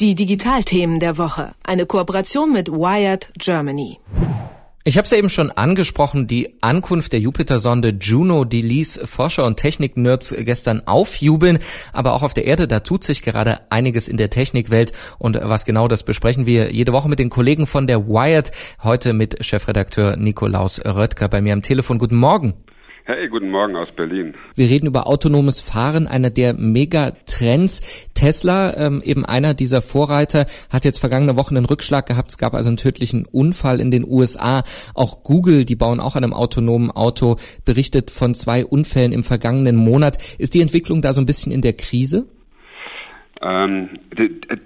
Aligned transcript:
Die 0.00 0.14
Digitalthemen 0.14 1.00
der 1.00 1.18
Woche. 1.18 1.54
Eine 1.64 1.84
Kooperation 1.84 2.52
mit 2.52 2.70
Wired 2.70 3.32
Germany. 3.36 3.98
Ich 4.84 4.96
habe 4.96 5.06
es 5.06 5.10
ja 5.10 5.18
eben 5.18 5.28
schon 5.28 5.50
angesprochen, 5.50 6.28
die 6.28 6.56
Ankunft 6.62 7.12
der 7.12 7.18
Jupiter-Sonde 7.18 7.96
Juno, 8.00 8.44
die 8.44 8.62
ließ 8.62 9.00
Forscher 9.06 9.44
und 9.44 9.56
Technik-Nerds 9.56 10.36
gestern 10.38 10.86
aufjubeln, 10.86 11.58
aber 11.92 12.12
auch 12.12 12.22
auf 12.22 12.32
der 12.32 12.44
Erde, 12.44 12.68
da 12.68 12.78
tut 12.78 13.02
sich 13.02 13.22
gerade 13.22 13.60
einiges 13.72 14.06
in 14.06 14.18
der 14.18 14.30
Technikwelt 14.30 14.92
und 15.18 15.36
was 15.42 15.64
genau 15.64 15.88
das 15.88 16.04
besprechen 16.04 16.46
wir 16.46 16.72
jede 16.72 16.92
Woche 16.92 17.08
mit 17.08 17.18
den 17.18 17.28
Kollegen 17.28 17.66
von 17.66 17.88
der 17.88 18.06
Wired, 18.06 18.52
heute 18.84 19.12
mit 19.12 19.44
Chefredakteur 19.44 20.16
Nikolaus 20.16 20.80
Röttger 20.84 21.28
bei 21.28 21.40
mir 21.40 21.54
am 21.54 21.62
Telefon. 21.62 21.98
Guten 21.98 22.16
Morgen. 22.16 22.54
Hey, 23.10 23.26
guten 23.28 23.48
Morgen 23.48 23.74
aus 23.74 23.92
Berlin. 23.92 24.34
Wir 24.54 24.68
reden 24.68 24.86
über 24.86 25.06
autonomes 25.06 25.62
Fahren, 25.62 26.06
einer 26.06 26.28
der 26.28 26.52
Megatrends. 26.52 28.10
Tesla, 28.12 28.76
ähm, 28.76 29.00
eben 29.02 29.24
einer 29.24 29.54
dieser 29.54 29.80
Vorreiter, 29.80 30.44
hat 30.70 30.84
jetzt 30.84 30.98
vergangene 30.98 31.34
Woche 31.34 31.56
einen 31.56 31.64
Rückschlag 31.64 32.04
gehabt. 32.04 32.32
Es 32.32 32.36
gab 32.36 32.52
also 32.52 32.68
einen 32.68 32.76
tödlichen 32.76 33.24
Unfall 33.24 33.80
in 33.80 33.90
den 33.90 34.04
USA. 34.06 34.62
Auch 34.92 35.22
Google, 35.22 35.64
die 35.64 35.74
bauen 35.74 36.00
auch 36.00 36.16
an 36.16 36.24
einem 36.24 36.34
autonomen 36.34 36.90
Auto, 36.90 37.36
berichtet 37.64 38.10
von 38.10 38.34
zwei 38.34 38.66
Unfällen 38.66 39.12
im 39.12 39.24
vergangenen 39.24 39.76
Monat. 39.76 40.18
Ist 40.36 40.52
die 40.52 40.60
Entwicklung 40.60 41.00
da 41.00 41.14
so 41.14 41.22
ein 41.22 41.26
bisschen 41.26 41.50
in 41.50 41.62
der 41.62 41.72
Krise? 41.72 42.26
Ähm, 43.40 43.88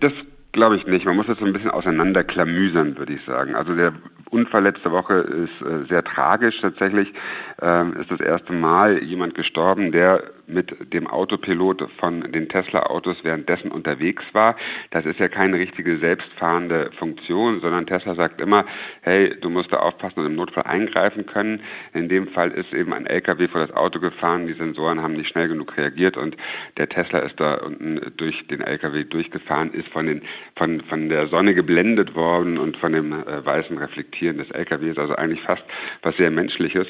das 0.01 0.13
glaube 0.51 0.79
ich 0.79 0.87
nicht. 0.87 1.05
Man 1.07 1.15
muss 1.15 1.29
das 1.29 1.39
so 1.39 1.45
ein 1.45 1.53
bisschen 1.53 1.71
auseinanderklamüsern, 1.71 2.99
würde 2.99 3.15
ich 3.15 3.25
sagen. 3.25 3.55
Also 3.55 3.77
der 3.77 3.93
Unfall 4.33 4.63
letzte 4.63 4.91
Woche 4.91 5.15
ist 5.15 5.61
äh, 5.61 5.87
sehr 5.91 6.03
tragisch. 6.03 6.59
Tatsächlich 6.63 7.13
ähm, 7.61 7.95
ist 8.01 8.11
das 8.11 8.21
erste 8.21 8.55
Mal 8.55 9.03
jemand 9.03 9.35
gestorben, 9.35 9.93
der 9.93 10.23
mit 10.47 10.75
dem 10.93 11.07
Autopilot 11.07 11.89
von 11.99 12.33
den 12.33 12.49
Tesla-Autos 12.49 13.19
währenddessen 13.23 13.71
unterwegs 13.71 14.23
war. 14.33 14.57
Das 14.91 15.05
ist 15.05 15.19
ja 15.19 15.29
keine 15.29 15.59
richtige 15.59 15.99
selbstfahrende 15.99 16.91
Funktion, 16.99 17.61
sondern 17.61 17.87
Tesla 17.87 18.15
sagt 18.15 18.41
immer, 18.41 18.65
hey, 19.03 19.37
du 19.41 19.51
musst 19.51 19.73
da 19.73 19.79
aufpassen 19.79 20.21
und 20.21 20.27
im 20.27 20.37
Notfall 20.37 20.65
eingreifen 20.65 21.27
können. 21.27 21.61
In 21.93 22.09
dem 22.09 22.29
Fall 22.29 22.51
ist 22.53 22.73
eben 22.73 22.93
ein 22.93 23.07
LKW 23.07 23.49
vor 23.49 23.67
das 23.67 23.77
Auto 23.77 24.01
gefahren, 24.01 24.47
die 24.47 24.55
Sensoren 24.55 25.03
haben 25.03 25.15
nicht 25.15 25.29
schnell 25.29 25.49
genug 25.49 25.77
reagiert 25.77 26.17
und 26.17 26.37
der 26.77 26.89
Tesla 26.89 27.21
ist 27.21 27.39
da 27.39 27.55
unten 27.55 28.01
durch 28.17 28.47
den 28.49 28.61
LKW 28.61 29.05
durchgefahren, 29.05 29.73
ist 29.73 29.89
von, 29.89 30.07
den, 30.07 30.23
von, 30.57 30.81
von 30.89 31.09
der 31.09 31.29
Sonne 31.29 31.55
geblendet 31.55 32.15
worden 32.15 32.59
und 32.59 32.77
von 32.79 32.93
dem 32.93 33.13
äh, 33.13 33.45
weißen 33.45 33.77
Reflektieren 34.23 34.39
des 34.39 34.51
LKWs, 34.51 34.99
also 34.99 35.15
eigentlich 35.17 35.43
fast 35.43 35.63
was 36.03 36.17
sehr 36.17 36.31
Menschliches. 36.31 36.87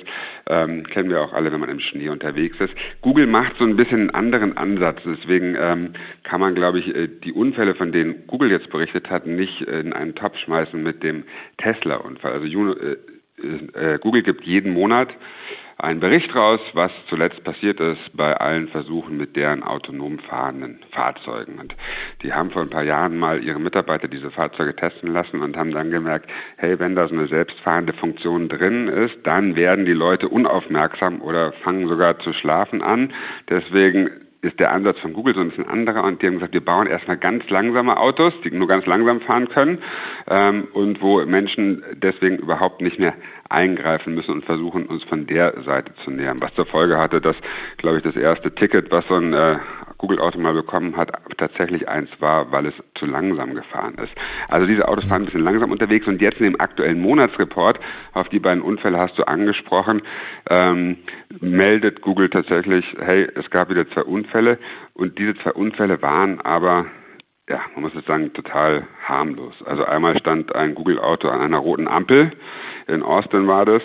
Ähm, 0.48 0.84
kennen 0.84 1.11
wir 1.11 1.20
auch 1.22 1.33
alle, 1.33 1.52
wenn 1.52 1.61
man 1.61 1.70
im 1.70 1.80
Schnee 1.80 2.08
unterwegs 2.08 2.56
ist. 2.61 2.75
Google 3.00 3.27
macht 3.27 3.42
macht 3.42 3.58
so 3.58 3.64
ein 3.64 3.77
bisschen 3.77 4.00
einen 4.00 4.11
anderen 4.11 4.56
Ansatz. 4.56 5.00
Deswegen 5.05 5.56
ähm, 5.58 5.94
kann 6.22 6.41
man, 6.41 6.55
glaube 6.55 6.78
ich, 6.78 6.94
äh, 6.94 7.08
die 7.08 7.33
Unfälle, 7.33 7.75
von 7.75 7.91
denen 7.91 8.27
Google 8.27 8.50
jetzt 8.50 8.70
berichtet 8.70 9.10
hat, 9.10 9.27
nicht 9.27 9.62
in 9.62 9.92
einen 9.92 10.14
Topf 10.14 10.38
schmeißen 10.38 10.80
mit 10.80 11.03
dem 11.03 11.25
Tesla-Unfall. 11.58 12.33
Also 12.33 12.47
äh, 12.75 12.97
äh, 13.75 13.98
Google 13.98 14.22
gibt 14.22 14.44
jeden 14.44 14.72
Monat 14.72 15.08
einen 15.78 16.01
Bericht 16.01 16.34
raus, 16.34 16.61
was 16.75 16.91
zuletzt 17.09 17.42
passiert 17.45 17.81
ist 17.81 18.01
bei 18.15 18.37
allen 18.37 18.69
Versuchen 18.69 19.17
mit 19.17 19.37
deren 19.37 19.62
autonom 19.62 20.19
fahrenden 20.19 20.81
Fahrzeugen. 20.92 21.59
Und 21.59 21.77
die 22.23 22.33
haben 22.33 22.51
vor 22.51 22.62
ein 22.62 22.70
paar 22.70 22.84
Jahren 22.84 23.19
mal 23.19 23.42
ihre 23.42 23.59
Mitarbeiter 23.59 24.09
diese 24.09 24.31
Fahrzeuge 24.31 24.77
testen 24.77 25.12
lassen 25.12 25.43
und 25.43 25.56
haben 25.56 25.73
dann 25.73 25.91
gemerkt, 25.91 26.31
hey, 26.56 26.78
wenn 26.78 26.95
da 26.95 27.09
so 27.09 27.15
eine 27.15 27.28
selbstfahrende 27.28 27.93
Funktion 27.93 28.48
drin 28.48 28.89
ist, 28.89 29.17
dann 29.25 29.56
werden 29.56 29.84
die 29.84 29.93
Leute 29.93 30.28
unaufmerksam 30.28 31.20
oder 31.20 31.53
fangen 31.65 31.89
sogar 31.89 32.19
zu 32.19 32.33
schlafen 32.33 32.83
an. 32.83 33.12
Deswegen 33.48 34.11
ist 34.43 34.59
der 34.59 34.73
Ansatz 34.73 34.98
von 34.98 35.12
Google 35.12 35.34
so 35.34 35.41
ein 35.41 35.50
bisschen 35.50 35.69
anderer 35.69 36.03
und 36.03 36.20
die 36.20 36.27
haben 36.27 36.34
gesagt, 36.34 36.53
wir 36.53 36.65
bauen 36.65 36.89
erstmal 36.89 37.17
ganz 37.17 37.48
langsame 37.48 37.97
Autos, 37.97 38.34
die 38.45 38.50
nur 38.50 38.67
ganz 38.67 38.84
langsam 38.87 39.20
fahren 39.20 39.48
können 39.48 39.78
ähm, 40.28 40.67
und 40.73 41.00
wo 41.00 41.25
Menschen 41.25 41.84
deswegen 41.95 42.39
überhaupt 42.39 42.81
nicht 42.81 42.98
mehr 42.98 43.15
eingreifen 43.53 44.14
müssen 44.14 44.33
und 44.33 44.45
versuchen, 44.45 44.87
uns 44.87 45.03
von 45.04 45.26
der 45.26 45.62
Seite 45.65 45.93
zu 46.04 46.10
nähern. 46.10 46.41
Was 46.41 46.54
zur 46.54 46.66
Folge 46.66 46.99
hatte, 46.99 47.21
dass, 47.21 47.37
glaube 47.76 47.99
ich, 47.99 48.03
das 48.03 48.16
erste 48.16 48.54
Ticket, 48.54 48.91
was 48.91 49.04
so 49.09 49.15
ein 49.15 49.32
äh, 49.32 49.59
Google-Auto 49.99 50.41
mal 50.41 50.53
bekommen 50.53 50.97
hat, 50.97 51.12
tatsächlich 51.38 51.88
eins 51.88 52.10
war, 52.19 52.50
weil 52.50 52.66
es 52.66 52.75
zu 52.99 53.06
langsam 53.06 53.54
gefahren 53.54 53.94
ist. 54.03 54.12
Also 54.49 54.66
diese 54.66 54.88
Autos 54.88 55.04
fahren 55.04 55.22
ein 55.22 55.26
bisschen 55.26 55.44
langsam 55.44 55.71
unterwegs 55.71 56.06
und 56.06 56.21
jetzt 56.21 56.38
in 56.41 56.47
dem 56.47 56.60
aktuellen 56.60 57.00
Monatsreport, 57.00 57.78
auf 58.12 58.28
die 58.28 58.41
beiden 58.41 58.62
Unfälle 58.62 58.99
hast 58.99 59.16
du 59.16 59.22
angesprochen, 59.22 60.03
ähm, 60.50 60.99
meldet 61.41 62.03
Google 62.03 62.31
tatsächlich, 62.31 62.84
hey, 62.99 63.28
es 63.37 63.49
gab 63.50 63.71
wieder 63.71 63.88
zwei 63.91 64.03
Unfälle 64.03 64.59
und 64.94 65.19
diese 65.19 65.37
zwei 65.37 65.53
Unfälle 65.53 66.03
waren 66.03 66.41
aber 66.41 66.87
ja, 67.49 67.60
man 67.75 67.82
muss 67.82 67.94
es 67.94 68.06
sagen, 68.06 68.32
total 68.32 68.87
harmlos. 69.05 69.55
Also 69.66 69.84
einmal 69.84 70.16
stand 70.19 70.55
ein 70.55 70.75
Google-Auto 70.75 71.28
an 71.28 71.41
einer 71.41 71.59
roten 71.59 71.88
Ampel, 71.88 72.32
in 72.87 73.03
Austin 73.03 73.47
war 73.47 73.65
das, 73.65 73.82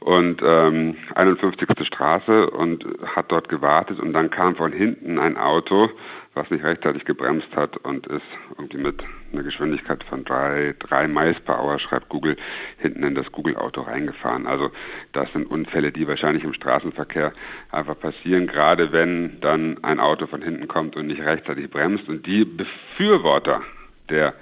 und 0.00 0.40
ähm, 0.44 0.96
51. 1.14 1.68
Straße 1.86 2.50
und 2.50 2.84
hat 3.04 3.30
dort 3.30 3.48
gewartet 3.48 4.00
und 4.00 4.12
dann 4.12 4.30
kam 4.30 4.56
von 4.56 4.72
hinten 4.72 5.18
ein 5.18 5.36
Auto, 5.36 5.90
was 6.34 6.50
nicht 6.50 6.64
rechtzeitig 6.64 7.04
gebremst 7.04 7.48
hat 7.56 7.76
und 7.78 8.06
ist 8.06 8.22
irgendwie 8.56 8.78
mit 8.78 9.02
einer 9.32 9.42
Geschwindigkeit 9.42 10.04
von 10.04 10.24
drei, 10.24 10.74
drei 10.78 11.08
Miles 11.08 11.38
per 11.40 11.60
Hour, 11.60 11.78
schreibt 11.80 12.08
Google, 12.08 12.36
hinten 12.78 13.02
in 13.02 13.14
das 13.14 13.30
Google-Auto 13.32 13.82
reingefahren. 13.82 14.46
Also 14.46 14.70
das 15.12 15.30
sind 15.32 15.50
Unfälle, 15.50 15.90
die 15.90 16.06
wahrscheinlich 16.06 16.44
im 16.44 16.54
Straßenverkehr 16.54 17.32
einfach 17.72 17.98
passieren, 17.98 18.46
gerade 18.46 18.92
wenn 18.92 19.40
dann 19.40 19.82
ein 19.82 19.98
Auto 19.98 20.26
von 20.26 20.42
hinten 20.42 20.68
kommt 20.68 20.96
und 20.96 21.08
nicht 21.08 21.22
rechtzeitig 21.22 21.70
bremst. 21.70 22.08
Und 22.08 22.24
die 22.26 22.44
Befürworter 22.44 23.62
der 24.08 24.34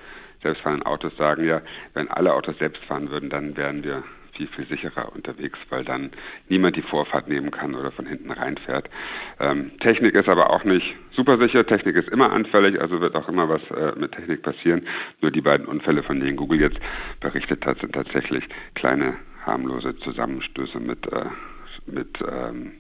selbstfahrenden 0.43 0.87
Autos 0.87 1.17
sagen 1.17 1.45
ja, 1.45 1.63
wenn 1.95 2.09
alle 2.09 2.35
Autos 2.35 2.59
selbst 2.59 2.85
fahren 2.85 3.11
würden, 3.11 3.31
dann 3.31 3.57
wären 3.57 3.83
wir 3.83 4.05
viel, 4.37 4.49
viel 4.49 4.67
sicherer 4.67 5.13
unterwegs, 5.15 5.59
weil 5.71 5.85
dann 5.85 6.11
niemand 6.49 6.77
die 6.77 6.83
Vorfahrt 6.83 7.29
nehmen 7.29 7.51
kann 7.51 7.75
oder 7.75 7.91
von 7.91 8.07
hinten 8.07 8.31
reinfährt. 8.31 8.89
Ähm, 9.41 9.71
Technik 9.81 10.15
ist 10.15 10.29
aber 10.29 10.51
auch 10.51 10.65
nicht 10.65 10.95
super 11.13 11.39
sicher. 11.39 11.67
Technik 11.67 11.97
ist 11.97 12.09
immer 12.09 12.33
anfällig, 12.33 12.81
also 12.81 13.01
wird 13.01 13.15
auch 13.15 13.29
immer 13.29 13.49
was 13.49 13.63
äh, 13.71 13.99
mit 13.99 14.13
Technik 14.13 14.43
passieren. 14.43 14.87
Nur 15.21 15.31
die 15.31 15.41
beiden 15.41 15.67
Unfälle, 15.67 16.03
von 16.03 16.21
denen 16.21 16.37
Google 16.37 16.61
jetzt 16.61 16.79
berichtet 17.21 17.65
hat, 17.65 17.81
sind 17.81 17.95
tatsächlich 17.95 18.45
kleine 18.75 19.15
harmlose 19.45 19.97
Zusammenstöße 19.97 20.81
mit, 20.81 21.11
äh, 21.13 21.25
mit 21.87 22.19
ähm, 22.21 22.73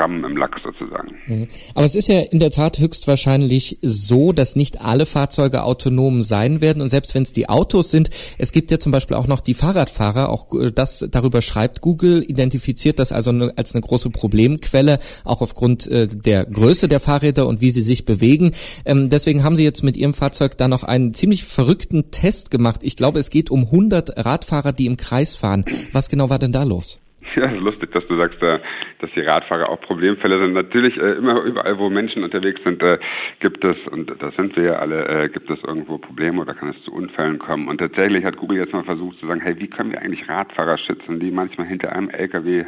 Schrammen 0.00 0.24
im 0.24 0.36
Lack 0.36 0.56
sozusagen. 0.64 1.14
Mhm. 1.26 1.48
Aber 1.74 1.84
es 1.84 1.94
ist 1.94 2.08
ja 2.08 2.20
in 2.20 2.38
der 2.38 2.50
Tat 2.50 2.78
höchstwahrscheinlich 2.78 3.78
so, 3.82 4.32
dass 4.32 4.56
nicht 4.56 4.80
alle 4.80 5.06
Fahrzeuge 5.06 5.62
autonom 5.62 6.22
sein 6.22 6.60
werden. 6.60 6.80
Und 6.80 6.88
selbst 6.88 7.14
wenn 7.14 7.22
es 7.22 7.32
die 7.32 7.48
Autos 7.48 7.90
sind, 7.90 8.10
es 8.38 8.52
gibt 8.52 8.70
ja 8.70 8.78
zum 8.78 8.92
Beispiel 8.92 9.16
auch 9.16 9.26
noch 9.26 9.40
die 9.40 9.54
Fahrradfahrer. 9.54 10.30
Auch 10.30 10.54
äh, 10.54 10.72
das 10.72 11.06
darüber 11.10 11.42
schreibt 11.42 11.80
Google, 11.80 12.22
identifiziert 12.26 12.98
das 12.98 13.12
also 13.12 13.30
als 13.56 13.74
eine 13.74 13.82
große 13.82 14.10
Problemquelle, 14.10 14.98
auch 15.24 15.42
aufgrund 15.42 15.86
äh, 15.86 16.08
der 16.08 16.46
Größe 16.46 16.88
der 16.88 17.00
Fahrräder 17.00 17.46
und 17.46 17.60
wie 17.60 17.70
sie 17.70 17.82
sich 17.82 18.04
bewegen. 18.04 18.52
Ähm, 18.84 19.10
deswegen 19.10 19.44
haben 19.44 19.56
sie 19.56 19.64
jetzt 19.64 19.82
mit 19.82 19.96
ihrem 19.96 20.14
Fahrzeug 20.14 20.56
da 20.56 20.68
noch 20.68 20.84
einen 20.84 21.14
ziemlich 21.14 21.44
verrückten 21.44 22.10
Test 22.10 22.50
gemacht. 22.50 22.80
Ich 22.82 22.96
glaube, 22.96 23.18
es 23.18 23.30
geht 23.30 23.50
um 23.50 23.64
100 23.64 24.24
Radfahrer, 24.24 24.72
die 24.72 24.86
im 24.86 24.96
Kreis 24.96 25.36
fahren. 25.36 25.64
Was 25.92 26.08
genau 26.08 26.30
war 26.30 26.38
denn 26.38 26.52
da 26.52 26.62
los? 26.62 27.00
Ja, 27.36 27.50
lustig, 27.50 27.92
dass 27.92 28.06
du 28.06 28.16
sagst, 28.16 28.42
äh, 28.42 28.58
dass 28.98 29.10
die 29.12 29.20
Radfahrer 29.20 29.68
auch 29.68 29.80
Problemfälle 29.80 30.40
sind. 30.40 30.52
Natürlich, 30.52 30.96
äh, 30.96 31.12
immer 31.12 31.42
überall, 31.42 31.78
wo 31.78 31.88
Menschen 31.88 32.24
unterwegs 32.24 32.60
sind, 32.64 32.82
äh, 32.82 32.98
gibt 33.38 33.64
es, 33.64 33.76
und 33.88 34.10
das 34.20 34.34
sind 34.34 34.56
wir 34.56 34.64
ja 34.64 34.72
alle, 34.74 35.28
gibt 35.28 35.48
es 35.50 35.58
irgendwo 35.62 35.98
Probleme 35.98 36.40
oder 36.40 36.54
kann 36.54 36.70
es 36.70 36.84
zu 36.84 36.92
Unfällen 36.92 37.38
kommen. 37.38 37.68
Und 37.68 37.78
tatsächlich 37.78 38.24
hat 38.24 38.36
Google 38.36 38.58
jetzt 38.58 38.72
mal 38.72 38.84
versucht 38.84 39.18
zu 39.20 39.26
sagen, 39.26 39.40
hey, 39.40 39.58
wie 39.58 39.68
können 39.68 39.92
wir 39.92 40.02
eigentlich 40.02 40.28
Radfahrer 40.28 40.78
schützen, 40.78 41.20
die 41.20 41.30
manchmal 41.30 41.66
hinter 41.66 41.92
einem 41.92 42.10
LKW 42.10 42.64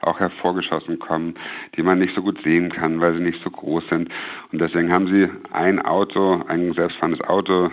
auch 0.00 0.18
hervorgeschossen 0.18 0.98
kommen, 0.98 1.34
die 1.76 1.82
man 1.82 1.98
nicht 1.98 2.14
so 2.14 2.22
gut 2.22 2.42
sehen 2.42 2.70
kann, 2.70 3.00
weil 3.00 3.14
sie 3.14 3.22
nicht 3.22 3.42
so 3.44 3.50
groß 3.50 3.84
sind. 3.90 4.10
Und 4.50 4.60
deswegen 4.60 4.92
haben 4.92 5.08
sie 5.08 5.28
ein 5.52 5.80
Auto, 5.80 6.42
ein 6.48 6.72
selbstfahrendes 6.72 7.22
Auto 7.28 7.70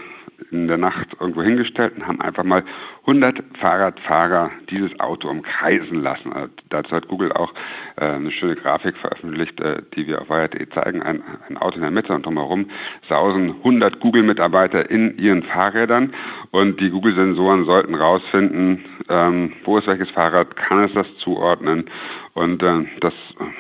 in 0.52 0.68
der 0.68 0.78
Nacht 0.78 1.16
irgendwo 1.20 1.42
hingestellt 1.42 1.94
und 1.96 2.08
haben 2.08 2.22
einfach 2.22 2.44
mal 2.44 2.64
100 3.02 3.42
Fahrradfahrer 3.60 4.52
dieses 4.70 5.00
Auto 5.00 5.30
umkreisen 5.30 6.02
lassen. 6.02 6.34
Also 6.34 6.50
dazu 6.70 6.92
hat 6.92 7.08
Google 7.08 7.32
auch 7.32 7.54
äh, 7.96 8.06
eine 8.06 8.32
schöne 8.32 8.56
Grafik 8.56 8.98
veröffentlicht, 8.98 9.60
äh, 9.60 9.82
die 9.96 10.08
wir 10.08 10.22
auf 10.22 10.30
Wired.de 10.30 10.70
zeigen. 10.70 11.02
Ein, 11.02 11.24
ein, 11.48 11.58
Auto 11.58 11.76
in 11.76 11.82
der 11.82 11.92
Mitte 11.92 12.14
und 12.14 12.26
drumherum 12.26 12.70
sausen 13.10 13.56
100 13.58 14.00
Google-Mitarbeiter 14.00 14.90
in 14.90 15.18
ihren 15.18 15.44
Fahrrädern 15.44 16.14
und 16.52 16.80
die 16.80 16.90
Google-Sensoren 16.90 17.66
sollten 17.66 17.96
rausfinden, 17.96 18.86
ähm, 19.10 19.54
wo 19.64 19.78
ist 19.78 19.88
welches 19.88 20.10
Fahrrad, 20.12 20.56
kann 20.56 20.84
es 20.84 20.94
das 20.94 21.08
zuordnen 21.24 21.90
und 22.34 22.62
äh, 22.62 22.86
das 23.02 23.14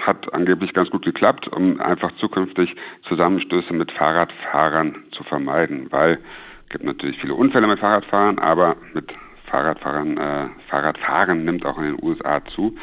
hat 0.05 0.33
angeblich 0.33 0.73
ganz 0.73 0.89
gut 0.89 1.03
geklappt, 1.03 1.47
um 1.47 1.79
einfach 1.79 2.11
zukünftig 2.17 2.75
Zusammenstöße 3.07 3.73
mit 3.73 3.91
Fahrradfahrern 3.91 5.03
zu 5.11 5.23
vermeiden, 5.23 5.87
weil 5.89 6.19
es 6.67 6.73
gibt 6.73 6.83
natürlich 6.83 7.17
viele 7.21 7.33
Unfälle 7.33 7.65
mit 7.65 7.79
Fahrradfahren, 7.79 8.39
aber 8.39 8.75
mit 8.93 9.13
Fahrradfahrern, 9.45 10.17
äh, 10.17 10.47
Fahrradfahren 10.69 11.45
nimmt 11.45 11.65
auch 11.65 11.77
in 11.77 11.85
den 11.85 12.03
USA 12.03 12.43
zu. 12.43 12.75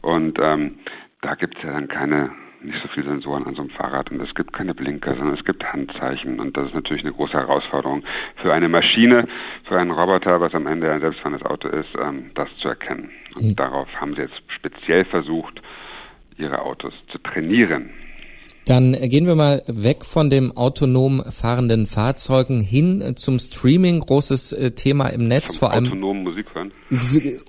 Und 0.00 0.38
ähm, 0.40 0.78
da 1.20 1.34
gibt 1.34 1.58
es 1.58 1.62
ja 1.62 1.72
dann 1.72 1.88
keine 1.88 2.30
nicht 2.62 2.80
so 2.82 2.88
viele 2.88 3.10
Sensoren 3.10 3.46
an 3.46 3.54
so 3.54 3.60
einem 3.60 3.70
Fahrrad 3.70 4.10
und 4.10 4.20
es 4.20 4.34
gibt 4.34 4.52
keine 4.52 4.74
Blinker, 4.74 5.14
sondern 5.14 5.36
es 5.36 5.44
gibt 5.44 5.62
Handzeichen 5.62 6.40
und 6.40 6.56
das 6.56 6.68
ist 6.68 6.74
natürlich 6.74 7.04
eine 7.04 7.12
große 7.12 7.34
Herausforderung 7.34 8.02
für 8.36 8.52
eine 8.52 8.68
Maschine, 8.68 9.28
für 9.64 9.78
einen 9.78 9.92
Roboter, 9.92 10.40
was 10.40 10.54
am 10.54 10.66
Ende 10.66 10.90
ein 10.90 11.00
selbstfahrendes 11.00 11.46
Auto 11.46 11.68
ist, 11.68 11.90
ähm, 12.02 12.30
das 12.34 12.48
zu 12.56 12.68
erkennen. 12.68 13.10
Und 13.36 13.44
mhm. 13.44 13.56
darauf 13.56 13.88
haben 14.00 14.14
sie 14.14 14.22
jetzt 14.22 14.40
speziell 14.48 15.04
versucht, 15.04 15.60
ihre 16.36 16.62
Autos 16.62 16.94
zu 17.12 17.18
trainieren. 17.18 17.90
Dann 18.68 18.92
gehen 18.92 19.26
wir 19.26 19.34
mal 19.34 19.62
weg 19.66 20.04
von 20.04 20.28
dem 20.28 20.54
autonom 20.54 21.22
fahrenden 21.30 21.86
Fahrzeugen 21.86 22.60
hin 22.60 23.14
zum 23.16 23.38
Streaming. 23.38 24.00
Großes 24.00 24.52
äh, 24.52 24.70
Thema 24.72 25.08
im 25.08 25.26
Netz, 25.26 25.52
Zum 25.52 25.60
vor 25.60 25.72
allem. 25.72 25.86
Autonomen 25.86 26.22
Musik 26.24 26.46
hören. 26.54 26.70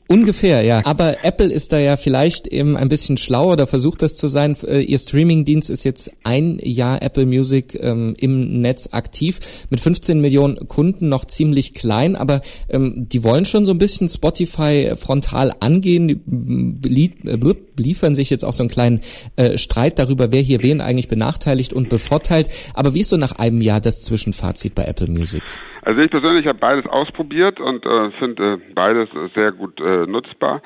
Ungefähr, 0.08 0.62
ja. 0.62 0.82
Aber 0.86 1.26
Apple 1.26 1.52
ist 1.52 1.74
da 1.74 1.80
ja 1.80 1.98
vielleicht 1.98 2.48
eben 2.48 2.78
ein 2.78 2.88
bisschen 2.88 3.18
schlauer 3.18 3.54
oder 3.54 3.68
versucht 3.68 4.02
das 4.02 4.16
zu 4.16 4.28
sein. 4.28 4.56
Äh, 4.66 4.80
ihr 4.80 4.98
Streamingdienst 4.98 5.70
ist 5.70 5.84
jetzt 5.84 6.14
ein 6.24 6.58
Jahr 6.64 7.02
Apple 7.02 7.26
Music 7.26 7.78
ähm, 7.82 8.16
im 8.18 8.62
Netz 8.62 8.94
aktiv 8.94 9.68
mit 9.70 9.82
15 9.82 10.22
Millionen 10.22 10.70
Kunden 10.70 11.10
noch 11.10 11.26
ziemlich 11.26 11.74
klein, 11.74 12.16
aber 12.16 12.40
ähm, 12.70 13.10
die 13.10 13.26
wollen 13.26 13.44
schon 13.44 13.66
so 13.66 13.74
ein 13.74 13.78
bisschen 13.78 14.08
Spotify 14.08 14.94
frontal 14.96 15.52
angehen, 15.60 16.22
die 16.26 17.14
äh, 17.26 17.38
liefern 17.80 18.14
sich 18.14 18.30
jetzt 18.30 18.44
auch 18.44 18.54
so 18.54 18.64
einen 18.64 18.70
kleinen 18.70 19.02
äh, 19.36 19.58
Streit 19.58 19.98
darüber, 19.98 20.32
wer 20.32 20.42
hier 20.42 20.62
wen 20.62 20.82
eigentlich 20.82 21.08
benachteiligt 21.08 21.74
und 21.74 21.90
bevorteilt. 21.90 22.50
Aber 22.76 22.94
wie 22.94 23.00
ist 23.00 23.10
so 23.10 23.18
nach 23.18 23.40
einem 23.40 23.62
Jahr 23.62 23.82
das 23.82 24.02
Zwischenfazit 24.02 24.76
bei 24.76 24.84
Apple 24.84 25.08
Music? 25.08 25.42
Also 25.82 26.02
ich 26.02 26.12
persönlich 26.12 26.46
habe 26.46 26.60
beides 26.60 26.86
ausprobiert 26.86 27.60
und 27.60 27.86
äh, 27.86 28.12
finde 28.20 28.54
äh, 28.54 28.74
beides 28.74 29.10
sehr 29.34 29.52
gut 29.52 29.80
äh, 29.80 30.06
nutzbar. 30.06 30.62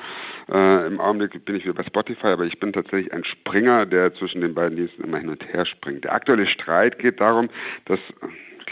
Äh, 0.52 0.86
Im 0.86 1.00
Augenblick 1.00 1.44
bin 1.44 1.56
ich 1.56 1.64
wieder 1.64 1.74
bei 1.74 1.84
Spotify, 1.84 2.28
aber 2.28 2.44
ich 2.44 2.58
bin 2.58 2.72
tatsächlich 2.72 3.12
ein 3.12 3.24
Springer, 3.24 3.86
der 3.86 4.14
zwischen 4.14 4.40
den 4.40 4.54
beiden 4.54 4.76
Diensten 4.76 5.04
immer 5.04 5.18
hin 5.18 5.30
und 5.30 5.44
her 5.52 5.64
springt. 5.64 6.04
Der 6.04 6.12
aktuelle 6.12 6.46
Streit 6.46 6.98
geht 6.98 7.20
darum, 7.20 7.48
dass 7.86 8.00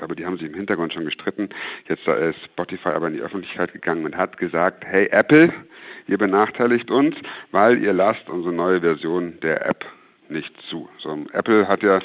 glaube, 0.02 0.16
die 0.16 0.26
haben 0.26 0.36
sich 0.36 0.48
im 0.48 0.54
Hintergrund 0.54 0.92
schon 0.92 1.04
gestritten. 1.04 1.48
Jetzt 1.88 2.08
ist 2.08 2.44
Spotify 2.46 2.88
aber 2.88 3.06
in 3.06 3.14
die 3.14 3.20
Öffentlichkeit 3.20 3.72
gegangen 3.72 4.04
und 4.04 4.16
hat 4.16 4.36
gesagt, 4.36 4.84
hey 4.84 5.06
Apple, 5.12 5.54
ihr 6.08 6.18
benachteiligt 6.18 6.90
uns, 6.90 7.14
weil 7.52 7.80
ihr 7.80 7.92
lasst 7.92 8.28
unsere 8.28 8.52
neue 8.52 8.80
Version 8.80 9.38
der 9.42 9.64
App 9.64 9.84
nicht 10.28 10.52
zu. 10.68 10.88
So, 10.98 11.16
Apple 11.32 11.68
hat 11.68 11.84
ja 11.84 12.00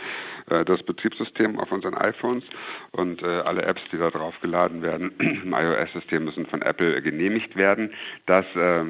äh, 0.52 0.64
das 0.64 0.84
Betriebssystem 0.84 1.60
auf 1.60 1.72
unseren 1.72 1.96
iPhones 1.96 2.44
und 2.92 3.24
äh, 3.24 3.26
alle 3.26 3.64
Apps, 3.64 3.82
die 3.92 3.98
da 3.98 4.12
drauf 4.12 4.36
geladen 4.42 4.84
werden 4.84 5.12
im 5.20 5.52
iOS-System, 5.54 6.26
müssen 6.26 6.46
von 6.46 6.62
Apple 6.62 7.02
genehmigt 7.02 7.56
werden. 7.56 7.92
Das 8.28 8.46
äh, 8.56 8.84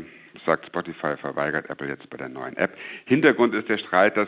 sagt 0.46 0.66
Spotify, 0.66 1.16
verweigert 1.16 1.70
Apple 1.70 1.88
jetzt 1.88 2.10
bei 2.10 2.18
der 2.18 2.28
neuen 2.28 2.58
App. 2.58 2.78
Hintergrund 3.06 3.56
ist 3.56 3.70
der 3.70 3.78
Streit, 3.78 4.18
dass 4.18 4.28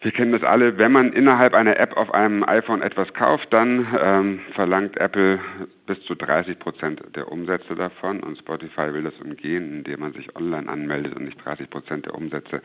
wir 0.00 0.12
kennen 0.12 0.32
das 0.32 0.42
alle, 0.42 0.78
wenn 0.78 0.92
man 0.92 1.12
innerhalb 1.12 1.54
einer 1.54 1.78
App 1.78 1.96
auf 1.96 2.12
einem 2.12 2.44
iPhone 2.44 2.82
etwas 2.82 3.12
kauft, 3.14 3.52
dann 3.52 3.86
ähm, 4.00 4.40
verlangt 4.54 4.98
Apple 4.98 5.40
bis 5.86 6.00
zu 6.02 6.14
30 6.14 6.58
Prozent 6.58 7.02
der 7.14 7.30
Umsätze 7.30 7.74
davon 7.74 8.20
und 8.20 8.38
Spotify 8.38 8.92
will 8.92 9.04
das 9.04 9.14
umgehen, 9.20 9.78
indem 9.78 10.00
man 10.00 10.12
sich 10.12 10.34
online 10.36 10.68
anmeldet 10.68 11.14
und 11.14 11.24
nicht 11.24 11.44
30 11.44 11.70
Prozent 11.70 12.06
der 12.06 12.14
Umsätze 12.14 12.62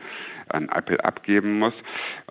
an 0.48 0.68
Apple 0.68 1.04
abgeben 1.04 1.58
muss. 1.58 1.74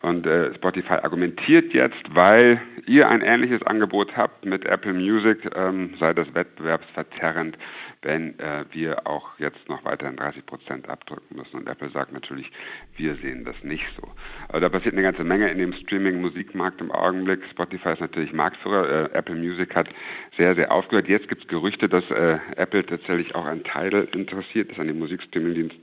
Und 0.01 0.27
äh, 0.27 0.53
Spotify 0.55 0.95
argumentiert 0.95 1.73
jetzt, 1.73 2.03
weil 2.09 2.61
ihr 2.85 3.09
ein 3.09 3.21
ähnliches 3.21 3.63
Angebot 3.63 4.15
habt 4.17 4.45
mit 4.45 4.65
Apple 4.65 4.93
Music, 4.93 5.49
ähm, 5.55 5.95
sei 5.99 6.13
das 6.13 6.33
wettbewerbsverzerrend, 6.33 7.57
wenn 8.01 8.39
äh, 8.39 8.65
wir 8.71 9.05
auch 9.05 9.37
jetzt 9.37 9.69
noch 9.69 9.85
weiterhin 9.85 10.15
30 10.15 10.45
Prozent 10.45 10.89
abdrücken 10.89 11.35
müssen. 11.35 11.57
Und 11.57 11.69
Apple 11.69 11.89
sagt 11.91 12.11
natürlich, 12.11 12.51
wir 12.95 13.15
sehen 13.15 13.45
das 13.45 13.55
nicht 13.63 13.85
so. 13.95 14.07
Aber 14.49 14.59
da 14.59 14.69
passiert 14.69 14.93
eine 14.93 15.03
ganze 15.03 15.23
Menge 15.23 15.49
in 15.49 15.59
dem 15.59 15.73
Streaming-Musikmarkt 15.73 16.81
im 16.81 16.91
Augenblick. 16.91 17.41
Spotify 17.51 17.93
ist 17.93 18.01
natürlich 18.01 18.33
Marktführer. 18.33 19.11
Äh, 19.11 19.17
Apple 19.17 19.35
Music 19.35 19.75
hat 19.75 19.87
sehr, 20.37 20.55
sehr 20.55 20.71
aufgehört. 20.81 21.07
Jetzt 21.07 21.27
gibt 21.27 21.43
es 21.43 21.47
Gerüchte, 21.47 21.87
dass 21.87 22.03
äh, 22.09 22.39
Apple 22.55 22.83
tatsächlich 22.83 23.35
auch 23.35 23.45
an 23.45 23.63
Tidal 23.63 24.07
interessiert 24.13 24.71
ist, 24.71 24.79
an 24.79 24.87
dem 24.87 24.97
Musikstreaming-Dienst 24.97 25.75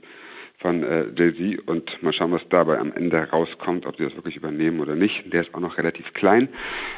von 0.57 0.83
äh, 0.83 1.05
Jay-Z 1.15 1.67
und 1.69 2.03
mal 2.03 2.11
schauen, 2.11 2.33
was 2.33 2.41
dabei 2.49 2.79
am 2.79 2.91
Ende 2.91 3.29
rauskommt, 3.29 3.85
ob 3.85 3.95
sie 3.95 4.03
das 4.03 4.15
wirklich 4.15 4.35
übernehmen 4.35 4.81
oder 4.81 4.95
nicht. 4.95 5.31
Der 5.31 5.41
ist 5.41 5.55
auch 5.55 5.61
noch 5.61 5.77
relativ 5.77 6.13
klein, 6.13 6.49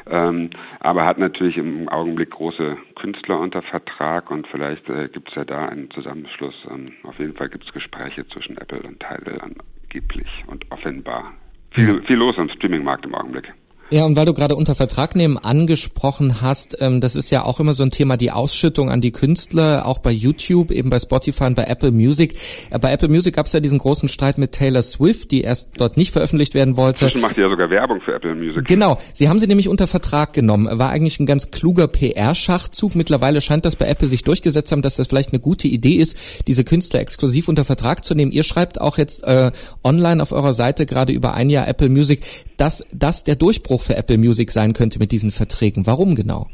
ähm, 0.09 0.49
aber 0.79 1.05
hat 1.05 1.19
natürlich 1.19 1.57
im 1.57 1.87
Augenblick 1.89 2.31
große 2.31 2.75
Künstler 2.95 3.39
unter 3.39 3.61
Vertrag 3.61 4.31
und 4.31 4.47
vielleicht 4.47 4.89
äh, 4.89 5.09
gibt 5.09 5.29
es 5.29 5.35
ja 5.35 5.45
da 5.45 5.67
einen 5.67 5.91
Zusammenschluss. 5.91 6.55
Ähm, 6.71 6.93
auf 7.03 7.19
jeden 7.19 7.35
Fall 7.35 7.49
gibt 7.49 7.65
es 7.65 7.71
Gespräche 7.71 8.27
zwischen 8.29 8.57
Apple 8.57 8.81
und 8.81 8.99
Tidal 8.99 9.39
angeblich 9.41 10.43
und 10.47 10.65
offenbar. 10.71 11.33
Viel, 11.69 12.01
viel 12.01 12.17
los 12.17 12.37
am 12.39 12.49
Streaming-Markt 12.49 13.05
im 13.05 13.13
Augenblick. 13.13 13.53
Ja, 13.93 14.05
und 14.05 14.15
weil 14.15 14.25
du 14.25 14.33
gerade 14.33 14.55
unter 14.55 14.73
Vertrag 14.73 15.15
nehmen 15.17 15.37
angesprochen 15.37 16.41
hast, 16.41 16.77
ähm, 16.79 17.01
das 17.01 17.17
ist 17.17 17.29
ja 17.29 17.43
auch 17.43 17.59
immer 17.59 17.73
so 17.73 17.83
ein 17.83 17.91
Thema, 17.91 18.15
die 18.15 18.31
Ausschüttung 18.31 18.89
an 18.89 19.01
die 19.01 19.11
Künstler, 19.11 19.85
auch 19.85 19.99
bei 19.99 20.11
YouTube, 20.11 20.71
eben 20.71 20.89
bei 20.89 20.97
Spotify 20.97 21.43
und 21.43 21.55
bei 21.55 21.65
Apple 21.65 21.91
Music. 21.91 22.35
Äh, 22.69 22.79
bei 22.79 22.93
Apple 22.93 23.09
Music 23.09 23.35
gab 23.35 23.47
es 23.47 23.53
ja 23.53 23.59
diesen 23.59 23.79
großen 23.79 24.07
Streit 24.07 24.37
mit 24.37 24.53
Taylor 24.53 24.81
Swift, 24.81 25.31
die 25.31 25.41
erst 25.41 25.73
dort 25.75 25.97
nicht 25.97 26.13
veröffentlicht 26.13 26.53
werden 26.53 26.77
wollte. 26.77 27.03
Inzwischen 27.03 27.21
macht 27.21 27.37
ja 27.37 27.49
sogar 27.49 27.69
Werbung 27.69 27.99
für 27.99 28.13
Apple 28.13 28.33
Music. 28.33 28.65
Genau, 28.65 28.97
sie 29.11 29.27
haben 29.27 29.39
sie 29.39 29.47
nämlich 29.47 29.67
unter 29.67 29.87
Vertrag 29.87 30.31
genommen. 30.31 30.69
War 30.79 30.89
eigentlich 30.89 31.19
ein 31.19 31.25
ganz 31.25 31.51
kluger 31.51 31.89
PR-Schachzug. 31.89 32.95
Mittlerweile 32.95 33.41
scheint 33.41 33.65
das 33.65 33.75
bei 33.75 33.87
Apple 33.87 34.07
sich 34.07 34.23
durchgesetzt 34.23 34.71
haben, 34.71 34.81
dass 34.81 34.95
das 34.95 35.07
vielleicht 35.07 35.33
eine 35.33 35.41
gute 35.41 35.67
Idee 35.67 35.95
ist, 35.95 36.17
diese 36.47 36.63
Künstler 36.63 37.01
exklusiv 37.01 37.49
unter 37.49 37.65
Vertrag 37.65 38.05
zu 38.05 38.15
nehmen. 38.15 38.31
Ihr 38.31 38.43
schreibt 38.43 38.79
auch 38.79 38.97
jetzt 38.97 39.25
äh, 39.25 39.51
online 39.83 40.23
auf 40.23 40.31
eurer 40.31 40.53
Seite 40.53 40.85
gerade 40.85 41.11
über 41.11 41.33
ein 41.33 41.49
Jahr 41.49 41.67
Apple 41.67 41.89
Music, 41.89 42.21
dass 42.55 42.85
das 42.93 43.25
der 43.25 43.35
Durchbruch 43.35 43.80
für 43.81 43.95
Apple 43.95 44.17
Music 44.17 44.51
sein 44.51 44.73
könnte 44.73 44.99
mit 44.99 45.11
diesen 45.11 45.31
Verträgen. 45.31 45.87
Warum 45.87 46.15
genau? 46.15 46.49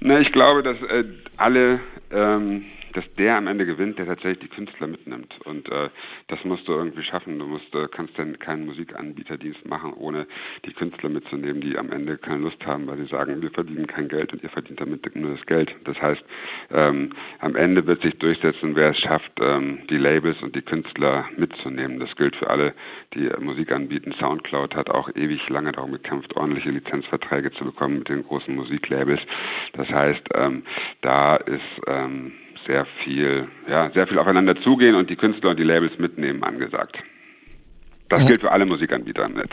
Na, 0.00 0.20
ich 0.20 0.32
glaube, 0.32 0.62
dass 0.62 0.76
äh, 0.82 1.04
alle 1.36 1.80
ähm, 2.12 2.64
dass 2.92 3.04
der 3.14 3.36
am 3.36 3.46
Ende 3.46 3.66
gewinnt, 3.66 3.98
der 3.98 4.06
tatsächlich 4.06 4.40
die 4.40 4.48
Künstler 4.48 4.86
mitnimmt. 4.86 5.34
Und 5.44 5.68
äh, 5.70 5.88
das 6.28 6.44
musst 6.44 6.68
du 6.68 6.72
irgendwie 6.72 7.02
schaffen. 7.02 7.38
Du 7.38 7.46
musst, 7.46 7.74
äh, 7.74 7.88
kannst 7.88 8.18
dann 8.18 8.38
keinen 8.38 8.66
Musikanbieterdienst 8.66 9.66
machen, 9.66 9.92
ohne 9.94 10.26
die 10.64 10.72
Künstler 10.72 11.08
mitzunehmen, 11.08 11.60
die 11.60 11.76
am 11.78 11.90
Ende 11.90 12.18
keine 12.18 12.42
Lust 12.42 12.64
haben, 12.64 12.86
weil 12.86 12.98
sie 12.98 13.06
sagen, 13.06 13.40
wir 13.42 13.50
verdienen 13.50 13.86
kein 13.86 14.08
Geld 14.08 14.32
und 14.32 14.42
ihr 14.42 14.50
verdient 14.50 14.80
damit 14.80 15.14
nur 15.16 15.36
das 15.36 15.46
Geld. 15.46 15.74
Das 15.84 16.00
heißt, 16.00 16.22
ähm, 16.70 17.10
am 17.40 17.56
Ende 17.56 17.86
wird 17.86 18.02
sich 18.02 18.16
durchsetzen, 18.18 18.76
wer 18.76 18.90
es 18.90 18.98
schafft, 18.98 19.32
ähm, 19.40 19.80
die 19.88 19.98
Labels 19.98 20.42
und 20.42 20.54
die 20.54 20.62
Künstler 20.62 21.28
mitzunehmen. 21.36 21.98
Das 21.98 22.14
gilt 22.16 22.36
für 22.36 22.48
alle, 22.48 22.74
die 23.14 23.26
äh, 23.26 23.40
Musik 23.40 23.72
anbieten. 23.72 24.14
Soundcloud 24.18 24.74
hat 24.74 24.90
auch 24.90 25.10
ewig 25.14 25.48
lange 25.48 25.72
darum 25.72 25.92
gekämpft, 25.92 26.36
ordentliche 26.36 26.70
Lizenzverträge 26.70 27.52
zu 27.52 27.64
bekommen 27.64 27.98
mit 27.98 28.08
den 28.08 28.24
großen 28.24 28.54
Musiklabels. 28.54 29.20
Das 29.74 29.88
heißt, 29.88 30.22
ähm, 30.34 30.62
da 31.00 31.36
ist 31.36 31.60
ähm, 31.86 32.32
sehr 32.66 32.86
viel, 33.04 33.48
ja, 33.68 33.90
sehr 33.92 34.06
viel 34.06 34.18
aufeinander 34.18 34.54
zugehen 34.62 34.94
und 34.94 35.10
die 35.10 35.16
Künstler 35.16 35.50
und 35.50 35.58
die 35.58 35.64
Labels 35.64 35.98
mitnehmen 35.98 36.42
angesagt. 36.42 36.96
Das 38.08 38.26
gilt 38.26 38.42
für 38.42 38.52
alle 38.52 38.66
Musikanbieter 38.66 39.24
im 39.24 39.34
Netz. 39.34 39.52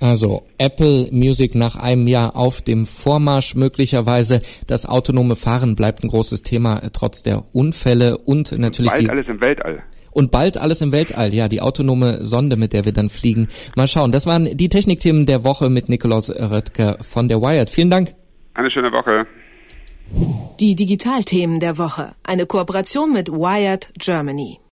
Also 0.00 0.46
Apple 0.58 1.08
Music 1.12 1.54
nach 1.54 1.76
einem 1.76 2.06
Jahr 2.06 2.36
auf 2.36 2.62
dem 2.62 2.86
Vormarsch 2.86 3.54
möglicherweise. 3.54 4.42
Das 4.66 4.86
autonome 4.86 5.36
Fahren 5.36 5.76
bleibt 5.76 6.02
ein 6.02 6.08
großes 6.08 6.42
Thema 6.42 6.78
äh, 6.78 6.90
trotz 6.92 7.22
der 7.22 7.44
Unfälle 7.54 8.18
und 8.18 8.52
natürlich 8.52 8.92
und 8.92 8.98
bald 8.98 9.02
die 9.02 9.10
alles 9.10 9.28
im 9.28 9.40
Weltall. 9.40 9.82
Und 10.12 10.30
bald 10.30 10.58
alles 10.58 10.80
im 10.80 10.92
Weltall, 10.92 11.34
ja, 11.34 11.48
die 11.48 11.60
autonome 11.60 12.24
Sonde, 12.24 12.56
mit 12.56 12.72
der 12.72 12.84
wir 12.84 12.92
dann 12.92 13.10
fliegen. 13.10 13.48
Mal 13.76 13.88
schauen. 13.88 14.12
Das 14.12 14.26
waren 14.26 14.56
die 14.56 14.68
Technikthemen 14.68 15.26
der 15.26 15.42
Woche 15.42 15.70
mit 15.70 15.88
Nikolaus 15.88 16.30
Röttger 16.30 16.98
von 17.00 17.28
der 17.28 17.40
Wired. 17.40 17.68
Vielen 17.68 17.90
Dank. 17.90 18.14
Eine 18.54 18.70
schöne 18.70 18.92
Woche. 18.92 19.26
Die 20.60 20.76
Digitalthemen 20.76 21.60
der 21.60 21.78
Woche. 21.78 22.14
Eine 22.22 22.46
Kooperation 22.46 23.12
mit 23.12 23.28
Wired 23.30 23.90
Germany. 23.98 24.60